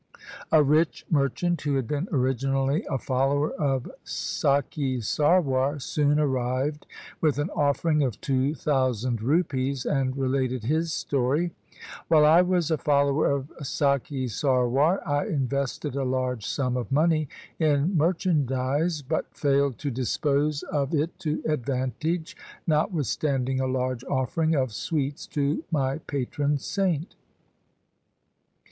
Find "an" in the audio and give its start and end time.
7.37-7.51